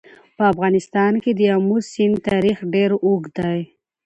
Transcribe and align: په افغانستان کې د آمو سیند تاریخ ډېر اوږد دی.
په 0.37 0.43
افغانستان 0.53 1.13
کې 1.23 1.31
د 1.39 1.41
آمو 1.55 1.77
سیند 1.91 2.15
تاریخ 2.29 2.57
ډېر 2.73 2.91
اوږد 3.05 3.31
دی. 3.39 3.59